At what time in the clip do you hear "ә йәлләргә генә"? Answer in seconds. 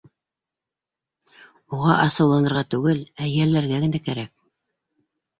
3.25-4.01